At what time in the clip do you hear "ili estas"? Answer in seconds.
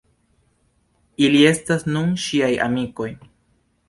1.27-1.85